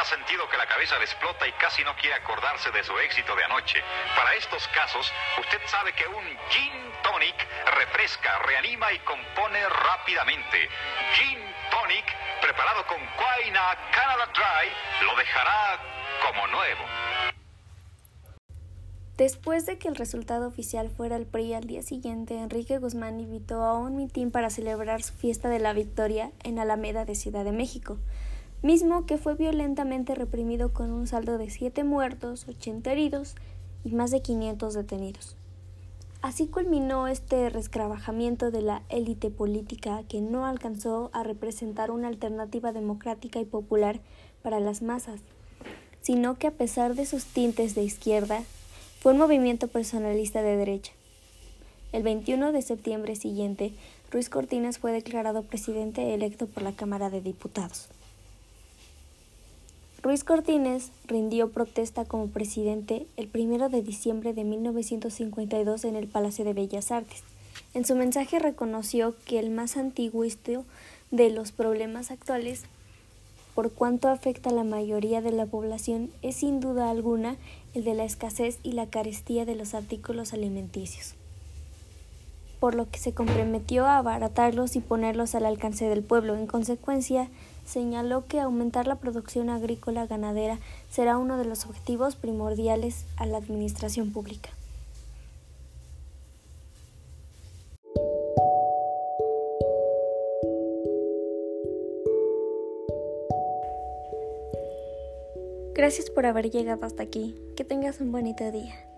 Sentido 0.06 0.47
que 0.49 0.58
la 0.58 0.67
cabeza 0.67 0.97
le 0.99 1.06
explota 1.06 1.47
y 1.47 1.51
casi 1.53 1.84
no 1.84 1.95
quiere 1.95 2.15
acordarse 2.15 2.69
de 2.71 2.84
su 2.84 2.97
éxito 2.99 3.36
de 3.36 3.43
anoche. 3.45 3.84
Para 4.15 4.34
estos 4.36 4.67
casos, 4.69 5.12
usted 5.39 5.60
sabe 5.65 5.93
que 5.93 6.08
un 6.08 6.39
gin 6.49 6.93
tonic 7.01 7.36
refresca, 7.77 8.38
reanima 8.39 8.91
y 8.91 8.99
compone 8.99 9.67
rápidamente. 9.69 10.69
Gin 11.15 11.56
tonic, 11.71 12.06
preparado 12.41 12.86
con 12.86 12.99
Quina 12.99 13.75
Canada 13.91 14.27
Dry, 14.34 15.06
lo 15.06 15.15
dejará 15.15 15.79
como 16.21 16.47
nuevo. 16.47 17.12
Después 19.17 19.65
de 19.65 19.78
que 19.78 19.88
el 19.88 19.95
resultado 19.95 20.47
oficial 20.47 20.89
fuera 20.89 21.15
el 21.15 21.26
PRI 21.26 21.54
al 21.54 21.65
día 21.65 21.84
siguiente, 21.84 22.39
Enrique 22.39 22.80
Guzmán 22.80 23.19
invitó 23.19 23.63
a 23.63 23.78
un 23.78 23.95
mitin 23.95 24.32
para 24.32 24.49
celebrar 24.49 25.04
su 25.04 25.13
fiesta 25.13 25.49
de 25.49 25.60
la 25.60 25.73
victoria 25.73 26.32
en 26.43 26.58
Alameda 26.58 27.06
de 27.06 27.15
Ciudad 27.15 27.45
de 27.45 27.52
México 27.52 27.99
mismo 28.63 29.06
que 29.06 29.17
fue 29.17 29.36
violentamente 29.36 30.15
reprimido 30.15 30.71
con 30.71 30.91
un 30.91 31.06
saldo 31.06 31.38
de 31.38 31.49
7 31.49 31.84
muertos, 31.84 32.47
80 32.47 32.91
heridos 32.93 33.36
y 33.84 33.91
más 33.91 34.10
de 34.10 34.21
500 34.21 34.73
detenidos. 34.73 35.36
Así 36.21 36.47
culminó 36.47 37.10
este 37.10 37.49
rescrabajamiento 37.49 38.49
de 38.49 38.62
la 38.62 38.84
élite 38.88 39.30
política 39.30 40.04
que 40.08 40.21
no 40.21 40.45
alcanzó 40.45 41.10
a 41.12 41.23
representar 41.23 41.91
una 41.91 42.08
alternativa 42.08 42.71
democrática 42.71 43.41
y 43.41 43.45
popular 43.45 43.99
para 44.41 44.62
las 44.62 44.82
masas, 44.82 45.19
sino 45.99 46.38
que 46.38 46.47
a 46.47 46.52
pesar 46.52 46.95
de 46.95 47.06
sus 47.06 47.26
tintes 47.26 47.76
de 47.76 47.84
izquierda, 47.84 48.43
fue 49.03 49.11
un 49.11 49.17
movimiento 49.17 49.67
personalista 49.67 50.41
de 50.41 50.55
derecha. 50.55 50.93
El 51.91 52.03
21 52.03 52.53
de 52.53 52.61
septiembre 52.61 53.17
siguiente, 53.17 53.73
Ruiz 54.09 54.29
Cortines 54.29 54.79
fue 54.79 54.93
declarado 54.93 55.43
presidente 55.43 56.13
electo 56.13 56.47
por 56.47 56.63
la 56.63 56.71
Cámara 56.71 57.09
de 57.09 57.19
Diputados. 57.19 57.89
Ruiz 60.01 60.23
Cortines 60.23 60.91
rindió 61.05 61.49
protesta 61.49 62.05
como 62.05 62.27
presidente 62.27 63.05
el 63.17 63.29
1 63.33 63.67
de 63.67 63.81
diciembre 63.81 64.31
de 64.31 64.45
1952 64.45 65.83
en 65.83 65.97
el 65.97 66.07
Palacio 66.07 66.45
de 66.45 66.53
Bellas 66.53 66.89
Artes. 66.89 67.23
En 67.73 67.83
su 67.83 67.97
mensaje 67.97 68.39
reconoció 68.39 69.15
que 69.25 69.37
el 69.37 69.49
más 69.49 69.75
antiguo 69.75 70.23
de 71.11 71.29
los 71.29 71.51
problemas 71.51 72.09
actuales, 72.09 72.63
por 73.55 73.71
cuanto 73.71 74.09
afecta 74.09 74.49
a 74.49 74.53
la 74.53 74.63
mayoría 74.63 75.21
de 75.21 75.31
la 75.31 75.45
población, 75.45 76.11
es 76.21 76.37
sin 76.37 76.59
duda 76.59 76.89
alguna 76.89 77.37
el 77.73 77.83
de 77.83 77.93
la 77.93 78.03
escasez 78.03 78.59
y 78.63 78.73
la 78.73 78.87
carestía 78.87 79.45
de 79.45 79.55
los 79.55 79.73
artículos 79.73 80.33
alimenticios 80.33 81.15
por 82.63 82.75
lo 82.75 82.89
que 82.89 82.97
se 82.97 83.13
comprometió 83.13 83.85
a 83.85 83.97
abaratarlos 83.97 84.77
y 84.77 84.79
ponerlos 84.79 85.35
al 85.35 85.45
alcance 85.45 85.89
del 85.89 86.01
pueblo. 86.01 86.33
En 86.33 86.47
consecuencia, 86.47 87.27
señaló 87.65 88.25
que 88.25 88.39
aumentar 88.39 88.87
la 88.87 88.95
producción 88.95 89.49
agrícola 89.49 90.07
ganadera 90.07 90.59
será 90.89 91.17
uno 91.17 91.35
de 91.35 91.43
los 91.43 91.65
objetivos 91.65 92.15
primordiales 92.15 93.03
a 93.17 93.25
la 93.25 93.37
administración 93.37 94.13
pública. 94.13 94.51
Gracias 105.75 106.12
por 106.12 106.25
haber 106.27 106.51
llegado 106.51 106.86
hasta 106.86 107.01
aquí. 107.01 107.36
Que 107.55 107.63
tengas 107.63 107.99
un 107.99 108.12
bonito 108.12 108.51
día. 108.51 108.92